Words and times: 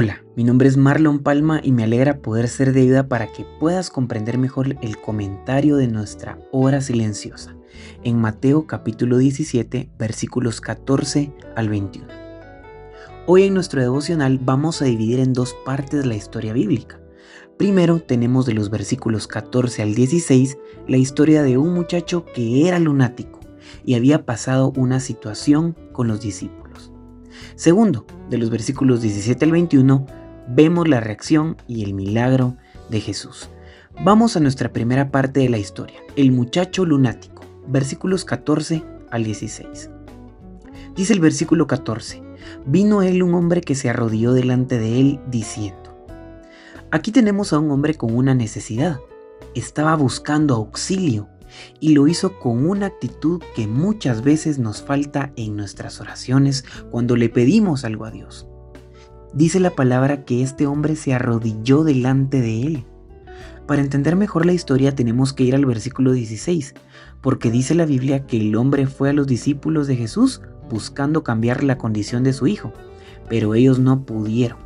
Hola, 0.00 0.24
mi 0.36 0.44
nombre 0.44 0.68
es 0.68 0.76
Marlon 0.76 1.18
Palma 1.24 1.60
y 1.60 1.72
me 1.72 1.82
alegra 1.82 2.18
poder 2.18 2.46
ser 2.46 2.72
de 2.72 2.82
ayuda 2.82 3.08
para 3.08 3.32
que 3.32 3.44
puedas 3.58 3.90
comprender 3.90 4.38
mejor 4.38 4.76
el 4.80 5.00
comentario 5.00 5.74
de 5.74 5.88
nuestra 5.88 6.38
hora 6.52 6.80
silenciosa 6.80 7.56
en 8.04 8.16
Mateo 8.16 8.68
capítulo 8.68 9.18
17 9.18 9.90
versículos 9.98 10.60
14 10.60 11.32
al 11.56 11.68
21. 11.68 12.06
Hoy 13.26 13.42
en 13.42 13.54
nuestro 13.54 13.80
devocional 13.80 14.38
vamos 14.40 14.82
a 14.82 14.84
dividir 14.84 15.18
en 15.18 15.32
dos 15.32 15.56
partes 15.66 16.06
la 16.06 16.14
historia 16.14 16.52
bíblica. 16.52 17.00
Primero 17.56 17.98
tenemos 17.98 18.46
de 18.46 18.54
los 18.54 18.70
versículos 18.70 19.26
14 19.26 19.82
al 19.82 19.96
16 19.96 20.58
la 20.86 20.96
historia 20.96 21.42
de 21.42 21.58
un 21.58 21.74
muchacho 21.74 22.24
que 22.24 22.68
era 22.68 22.78
lunático 22.78 23.40
y 23.84 23.96
había 23.96 24.24
pasado 24.24 24.72
una 24.76 25.00
situación 25.00 25.76
con 25.90 26.06
los 26.06 26.20
discípulos. 26.20 26.57
Segundo, 27.54 28.06
de 28.30 28.38
los 28.38 28.50
versículos 28.50 29.02
17 29.02 29.44
al 29.44 29.52
21, 29.52 30.06
vemos 30.48 30.88
la 30.88 31.00
reacción 31.00 31.56
y 31.66 31.84
el 31.84 31.94
milagro 31.94 32.56
de 32.88 33.00
Jesús. 33.00 33.50
Vamos 34.04 34.36
a 34.36 34.40
nuestra 34.40 34.72
primera 34.72 35.10
parte 35.10 35.40
de 35.40 35.48
la 35.48 35.58
historia, 35.58 35.98
el 36.16 36.30
muchacho 36.30 36.84
lunático, 36.84 37.42
versículos 37.66 38.24
14 38.24 38.84
al 39.10 39.24
16. 39.24 39.90
Dice 40.94 41.12
el 41.12 41.20
versículo 41.20 41.66
14, 41.66 42.22
vino 42.66 43.02
él 43.02 43.22
un 43.22 43.34
hombre 43.34 43.60
que 43.60 43.74
se 43.74 43.90
arrodilló 43.90 44.32
delante 44.32 44.78
de 44.78 45.00
él 45.00 45.20
diciendo, 45.28 46.06
aquí 46.90 47.12
tenemos 47.12 47.52
a 47.52 47.58
un 47.58 47.70
hombre 47.70 47.94
con 47.94 48.14
una 48.14 48.34
necesidad, 48.34 49.00
estaba 49.54 49.96
buscando 49.96 50.54
auxilio 50.54 51.28
y 51.80 51.94
lo 51.94 52.08
hizo 52.08 52.38
con 52.38 52.66
una 52.68 52.86
actitud 52.86 53.42
que 53.54 53.66
muchas 53.66 54.22
veces 54.22 54.58
nos 54.58 54.82
falta 54.82 55.32
en 55.36 55.56
nuestras 55.56 56.00
oraciones 56.00 56.64
cuando 56.90 57.16
le 57.16 57.28
pedimos 57.28 57.84
algo 57.84 58.04
a 58.04 58.10
Dios. 58.10 58.46
Dice 59.34 59.60
la 59.60 59.70
palabra 59.70 60.24
que 60.24 60.42
este 60.42 60.66
hombre 60.66 60.96
se 60.96 61.12
arrodilló 61.12 61.84
delante 61.84 62.40
de 62.40 62.62
él. 62.62 62.84
Para 63.66 63.82
entender 63.82 64.16
mejor 64.16 64.46
la 64.46 64.54
historia 64.54 64.94
tenemos 64.94 65.34
que 65.34 65.44
ir 65.44 65.54
al 65.54 65.66
versículo 65.66 66.12
16, 66.12 66.74
porque 67.20 67.50
dice 67.50 67.74
la 67.74 67.84
Biblia 67.84 68.26
que 68.26 68.38
el 68.38 68.56
hombre 68.56 68.86
fue 68.86 69.10
a 69.10 69.12
los 69.12 69.26
discípulos 69.26 69.86
de 69.86 69.96
Jesús 69.96 70.40
buscando 70.70 71.22
cambiar 71.22 71.62
la 71.62 71.76
condición 71.76 72.24
de 72.24 72.32
su 72.32 72.46
hijo, 72.46 72.72
pero 73.28 73.54
ellos 73.54 73.78
no 73.78 74.04
pudieron. 74.06 74.58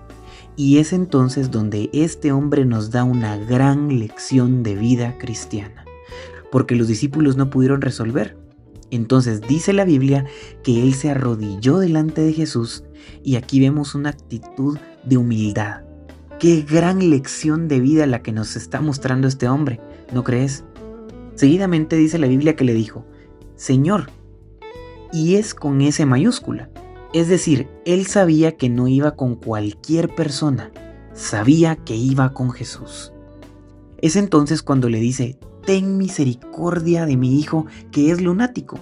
Y 0.54 0.78
es 0.78 0.92
entonces 0.92 1.50
donde 1.50 1.90
este 1.92 2.30
hombre 2.30 2.64
nos 2.64 2.90
da 2.90 3.04
una 3.04 3.36
gran 3.36 3.98
lección 3.98 4.62
de 4.62 4.76
vida 4.76 5.16
cristiana 5.18 5.84
porque 6.52 6.76
los 6.76 6.86
discípulos 6.86 7.36
no 7.36 7.48
pudieron 7.50 7.80
resolver. 7.80 8.36
Entonces 8.90 9.40
dice 9.40 9.72
la 9.72 9.86
Biblia 9.86 10.26
que 10.62 10.82
él 10.82 10.92
se 10.92 11.10
arrodilló 11.10 11.78
delante 11.78 12.20
de 12.20 12.34
Jesús 12.34 12.84
y 13.24 13.36
aquí 13.36 13.58
vemos 13.58 13.94
una 13.94 14.10
actitud 14.10 14.78
de 15.02 15.16
humildad. 15.16 15.80
Qué 16.38 16.60
gran 16.60 17.08
lección 17.08 17.68
de 17.68 17.80
vida 17.80 18.06
la 18.06 18.22
que 18.22 18.32
nos 18.32 18.54
está 18.54 18.82
mostrando 18.82 19.28
este 19.28 19.48
hombre, 19.48 19.80
¿no 20.12 20.24
crees? 20.24 20.64
Seguidamente 21.36 21.96
dice 21.96 22.18
la 22.18 22.26
Biblia 22.26 22.54
que 22.54 22.64
le 22.64 22.74
dijo, 22.74 23.06
Señor, 23.56 24.10
y 25.10 25.36
es 25.36 25.54
con 25.54 25.80
S 25.80 26.04
mayúscula. 26.04 26.68
Es 27.14 27.28
decir, 27.28 27.68
él 27.86 28.06
sabía 28.06 28.56
que 28.58 28.68
no 28.68 28.88
iba 28.88 29.16
con 29.16 29.36
cualquier 29.36 30.14
persona, 30.14 30.70
sabía 31.14 31.76
que 31.76 31.96
iba 31.96 32.34
con 32.34 32.50
Jesús. 32.50 33.12
Es 33.98 34.16
entonces 34.16 34.62
cuando 34.62 34.90
le 34.90 35.00
dice, 35.00 35.38
ten 35.64 35.96
misericordia 35.98 37.06
de 37.06 37.16
mi 37.16 37.38
hijo 37.38 37.66
que 37.90 38.10
es 38.10 38.20
lunático. 38.20 38.78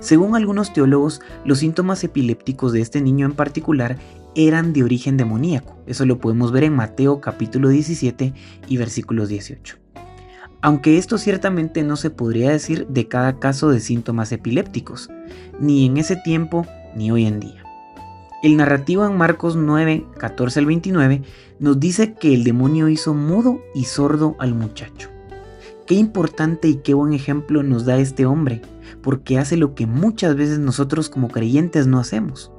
Según 0.00 0.36
algunos 0.36 0.72
teólogos, 0.72 1.20
los 1.44 1.58
síntomas 1.58 2.04
epilépticos 2.04 2.72
de 2.72 2.80
este 2.80 3.00
niño 3.00 3.26
en 3.26 3.32
particular 3.32 3.96
eran 4.34 4.72
de 4.72 4.84
origen 4.84 5.16
demoníaco. 5.16 5.78
Eso 5.86 6.04
lo 6.04 6.18
podemos 6.18 6.52
ver 6.52 6.64
en 6.64 6.74
Mateo 6.74 7.20
capítulo 7.20 7.70
17 7.70 8.34
y 8.68 8.76
versículos 8.76 9.28
18. 9.28 9.78
Aunque 10.60 10.98
esto 10.98 11.16
ciertamente 11.18 11.82
no 11.82 11.96
se 11.96 12.10
podría 12.10 12.50
decir 12.50 12.86
de 12.88 13.08
cada 13.08 13.38
caso 13.38 13.70
de 13.70 13.80
síntomas 13.80 14.32
epilépticos, 14.32 15.10
ni 15.60 15.86
en 15.86 15.96
ese 15.96 16.16
tiempo 16.16 16.66
ni 16.94 17.10
hoy 17.10 17.26
en 17.26 17.40
día. 17.40 17.62
El 18.42 18.56
narrativo 18.56 19.06
en 19.06 19.16
Marcos 19.16 19.56
9, 19.56 20.04
14 20.18 20.60
al 20.60 20.66
29 20.66 21.22
nos 21.58 21.80
dice 21.80 22.14
que 22.14 22.34
el 22.34 22.44
demonio 22.44 22.88
hizo 22.88 23.14
mudo 23.14 23.60
y 23.74 23.84
sordo 23.84 24.36
al 24.38 24.54
muchacho. 24.54 25.15
Qué 25.86 25.94
importante 25.94 26.66
y 26.66 26.76
qué 26.76 26.94
buen 26.94 27.12
ejemplo 27.12 27.62
nos 27.62 27.84
da 27.84 27.96
este 27.98 28.26
hombre, 28.26 28.60
porque 29.02 29.38
hace 29.38 29.56
lo 29.56 29.76
que 29.76 29.86
muchas 29.86 30.34
veces 30.34 30.58
nosotros 30.58 31.08
como 31.08 31.28
creyentes 31.28 31.86
no 31.86 32.00
hacemos. 32.00 32.50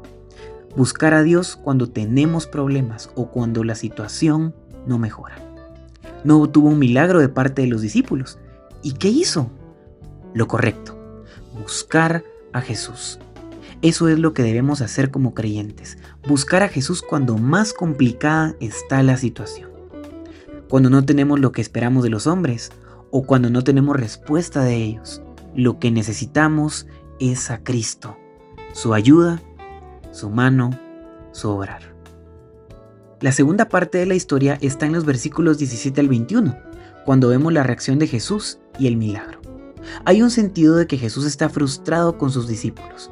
Buscar 0.78 1.14
a 1.14 1.24
Dios 1.24 1.58
cuando 1.62 1.90
tenemos 1.90 2.48
problemas 2.48 3.10
o 3.16 3.30
cuando 3.30 3.66
la 3.66 3.76
situación 3.76 4.56
no 4.86 4.98
mejora. 4.98 5.36
No 6.24 6.48
tuvo 6.50 6.70
un 6.70 6.80
milagro 6.80 7.20
de 7.20 7.28
parte 7.28 7.64
de 7.64 7.68
los 7.68 7.82
discípulos. 7.82 8.40
¿Y 8.82 8.94
qué 8.94 9.10
hizo? 9.10 9.52
Lo 10.34 10.48
correcto, 10.48 10.98
buscar 11.62 12.24
a 12.54 12.62
Jesús. 12.62 13.20
Eso 13.82 14.08
es 14.08 14.20
lo 14.20 14.34
que 14.34 14.44
debemos 14.44 14.82
hacer 14.82 15.12
como 15.12 15.34
creyentes, 15.34 15.98
buscar 16.26 16.64
a 16.64 16.70
Jesús 16.70 17.02
cuando 17.02 17.38
más 17.38 17.74
complicada 17.74 18.56
está 18.62 19.04
la 19.04 19.18
situación. 19.18 19.70
Cuando 20.70 20.90
no 20.90 21.04
tenemos 21.04 21.42
lo 21.42 21.52
que 21.52 21.62
esperamos 21.62 22.04
de 22.04 22.10
los 22.10 22.26
hombres 22.26 22.72
o 23.12 23.24
cuando 23.24 23.50
no 23.50 23.64
tenemos 23.64 23.96
respuesta 23.96 24.64
de 24.64 24.76
ellos. 24.76 25.22
Lo 25.56 25.80
que 25.80 25.92
necesitamos 25.92 26.88
es 27.20 27.50
a 27.50 27.64
Cristo, 27.64 28.18
su 28.74 28.94
ayuda, 28.94 29.42
su 30.12 30.30
mano, 30.30 30.72
su 31.32 31.50
obrar. 31.50 31.96
La 33.20 33.32
segunda 33.32 33.68
parte 33.70 33.98
de 33.98 34.06
la 34.06 34.14
historia 34.14 34.58
está 34.62 34.86
en 34.86 34.94
los 34.94 35.06
versículos 35.06 35.58
17 35.58 36.00
al 36.02 36.08
21, 36.08 36.56
cuando 37.06 37.30
vemos 37.30 37.52
la 37.52 37.64
reacción 37.64 37.98
de 37.98 38.08
Jesús 38.08 38.60
y 38.78 38.88
el 38.88 38.98
milagro. 38.98 39.42
Hay 40.06 40.22
un 40.22 40.30
sentido 40.30 40.76
de 40.76 40.86
que 40.86 40.98
Jesús 40.98 41.26
está 41.26 41.50
frustrado 41.50 42.18
con 42.18 42.32
sus 42.32 42.48
discípulos. 42.48 43.10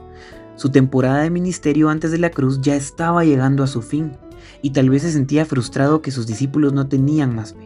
Su 0.55 0.69
temporada 0.69 1.22
de 1.22 1.29
ministerio 1.29 1.89
antes 1.89 2.11
de 2.11 2.17
la 2.17 2.29
cruz 2.29 2.61
ya 2.61 2.75
estaba 2.75 3.25
llegando 3.25 3.63
a 3.63 3.67
su 3.67 3.81
fin 3.81 4.17
y 4.61 4.72
tal 4.72 4.89
vez 4.89 5.01
se 5.01 5.11
sentía 5.11 5.45
frustrado 5.45 6.01
que 6.01 6.11
sus 6.11 6.28
discípulos 6.28 6.73
no 6.73 6.88
tenían 6.88 7.35
más 7.35 7.53
fe. 7.53 7.63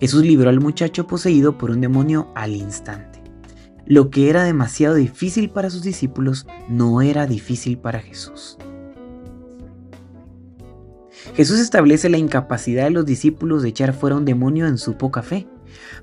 Jesús 0.00 0.22
libró 0.22 0.50
al 0.50 0.60
muchacho 0.60 1.06
poseído 1.06 1.56
por 1.56 1.70
un 1.70 1.80
demonio 1.80 2.28
al 2.34 2.54
instante. 2.54 3.22
Lo 3.86 4.10
que 4.10 4.28
era 4.28 4.44
demasiado 4.44 4.96
difícil 4.96 5.48
para 5.48 5.70
sus 5.70 5.82
discípulos 5.82 6.46
no 6.68 7.02
era 7.02 7.26
difícil 7.26 7.78
para 7.78 8.00
Jesús. 8.00 8.58
Jesús 11.34 11.60
establece 11.60 12.08
la 12.08 12.18
incapacidad 12.18 12.84
de 12.84 12.90
los 12.90 13.06
discípulos 13.06 13.62
de 13.62 13.70
echar 13.70 13.94
fuera 13.94 14.16
un 14.16 14.24
demonio 14.24 14.66
en 14.66 14.78
su 14.78 14.96
poca 14.96 15.22
fe. 15.22 15.46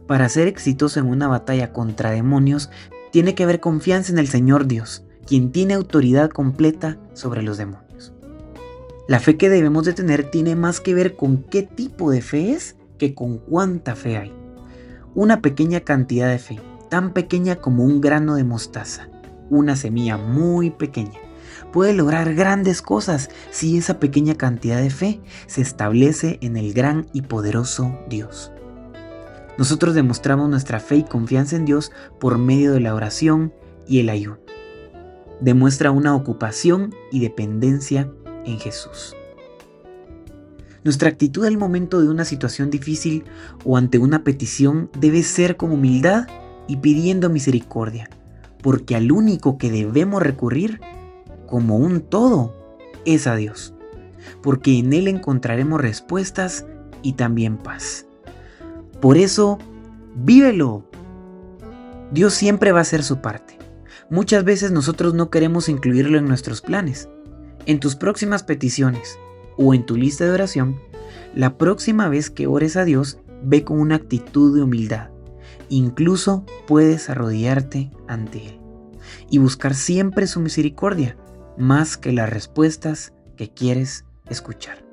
Para 0.07 0.29
ser 0.29 0.47
exitoso 0.47 0.99
en 0.99 1.07
una 1.07 1.27
batalla 1.27 1.71
contra 1.71 2.11
demonios, 2.11 2.69
tiene 3.11 3.35
que 3.35 3.43
haber 3.43 3.59
confianza 3.59 4.11
en 4.11 4.19
el 4.19 4.27
Señor 4.27 4.65
Dios, 4.67 5.05
quien 5.25 5.51
tiene 5.51 5.73
autoridad 5.75 6.29
completa 6.29 6.97
sobre 7.13 7.43
los 7.43 7.57
demonios. 7.57 8.13
La 9.07 9.19
fe 9.19 9.37
que 9.37 9.49
debemos 9.49 9.85
de 9.85 9.93
tener 9.93 10.31
tiene 10.31 10.55
más 10.55 10.79
que 10.79 10.93
ver 10.93 11.15
con 11.15 11.43
qué 11.43 11.63
tipo 11.63 12.11
de 12.11 12.21
fe 12.21 12.53
es 12.53 12.77
que 12.97 13.13
con 13.13 13.37
cuánta 13.37 13.95
fe 13.95 14.17
hay. 14.17 14.33
Una 15.15 15.41
pequeña 15.41 15.81
cantidad 15.81 16.29
de 16.29 16.39
fe, 16.39 16.59
tan 16.89 17.13
pequeña 17.13 17.57
como 17.57 17.83
un 17.83 18.01
grano 18.01 18.35
de 18.35 18.43
mostaza, 18.43 19.09
una 19.49 19.75
semilla 19.75 20.17
muy 20.17 20.71
pequeña, 20.71 21.19
puede 21.71 21.93
lograr 21.93 22.33
grandes 22.33 22.81
cosas 22.81 23.29
si 23.51 23.77
esa 23.77 23.99
pequeña 23.99 24.35
cantidad 24.35 24.81
de 24.81 24.89
fe 24.89 25.21
se 25.47 25.61
establece 25.61 26.37
en 26.41 26.57
el 26.57 26.73
gran 26.73 27.07
y 27.13 27.23
poderoso 27.23 27.97
Dios. 28.09 28.51
Nosotros 29.57 29.93
demostramos 29.93 30.49
nuestra 30.49 30.79
fe 30.79 30.97
y 30.97 31.03
confianza 31.03 31.55
en 31.55 31.65
Dios 31.65 31.91
por 32.19 32.37
medio 32.37 32.73
de 32.73 32.79
la 32.79 32.95
oración 32.95 33.53
y 33.87 33.99
el 33.99 34.09
ayuno. 34.09 34.39
Demuestra 35.41 35.91
una 35.91 36.15
ocupación 36.15 36.93
y 37.11 37.19
dependencia 37.19 38.11
en 38.45 38.59
Jesús. 38.59 39.15
Nuestra 40.83 41.09
actitud 41.09 41.45
al 41.45 41.57
momento 41.57 42.01
de 42.01 42.09
una 42.09 42.25
situación 42.25 42.69
difícil 42.69 43.23
o 43.63 43.77
ante 43.77 43.99
una 43.99 44.23
petición 44.23 44.89
debe 44.99 45.23
ser 45.23 45.55
con 45.55 45.71
humildad 45.71 46.27
y 46.67 46.77
pidiendo 46.77 47.29
misericordia, 47.29 48.09
porque 48.61 48.95
al 48.95 49.11
único 49.11 49.57
que 49.57 49.71
debemos 49.71 50.21
recurrir 50.21 50.81
como 51.47 51.77
un 51.77 52.01
todo 52.01 52.53
es 53.05 53.27
a 53.27 53.35
Dios, 53.35 53.73
porque 54.41 54.77
en 54.77 54.91
Él 54.91 55.07
encontraremos 55.07 55.79
respuestas 55.79 56.65
y 57.01 57.13
también 57.13 57.57
paz. 57.57 58.05
Por 58.99 59.17
eso, 59.17 59.59
vívelo. 60.15 60.89
Dios 62.11 62.33
siempre 62.33 62.71
va 62.73 62.79
a 62.79 62.83
hacer 62.83 63.03
su 63.03 63.21
parte. 63.21 63.57
Muchas 64.09 64.43
veces 64.43 64.71
nosotros 64.71 65.13
no 65.13 65.29
queremos 65.29 65.69
incluirlo 65.69 66.17
en 66.17 66.27
nuestros 66.27 66.61
planes. 66.61 67.09
En 67.65 67.79
tus 67.79 67.95
próximas 67.95 68.43
peticiones 68.43 69.17
o 69.57 69.73
en 69.73 69.85
tu 69.85 69.95
lista 69.95 70.25
de 70.25 70.31
oración, 70.31 70.79
la 71.35 71.57
próxima 71.57 72.09
vez 72.09 72.29
que 72.29 72.47
ores 72.47 72.75
a 72.75 72.85
Dios, 72.85 73.19
ve 73.43 73.63
con 73.63 73.79
una 73.79 73.95
actitud 73.95 74.55
de 74.55 74.63
humildad. 74.63 75.09
Incluso 75.69 76.45
puedes 76.67 77.09
arrodillarte 77.09 77.91
ante 78.07 78.47
Él 78.47 78.59
y 79.29 79.37
buscar 79.37 79.73
siempre 79.73 80.27
su 80.27 80.39
misericordia, 80.39 81.17
más 81.57 81.97
que 81.97 82.11
las 82.11 82.29
respuestas 82.29 83.13
que 83.35 83.49
quieres 83.49 84.05
escuchar. 84.29 84.83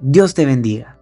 Dios 0.00 0.34
te 0.34 0.46
bendiga. 0.46 1.01